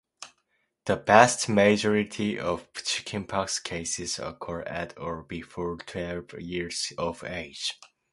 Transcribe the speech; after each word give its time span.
The 0.85 0.95
vast 0.95 1.47
majority 1.47 2.39
of 2.39 2.67
chickenpox 2.73 3.59
cases 3.59 4.17
occur 4.17 4.63
at 4.63 4.97
or 4.97 5.21
before 5.21 5.77
twelve 5.77 6.33
years 6.39 6.91
of 6.97 7.23
age. 7.23 7.77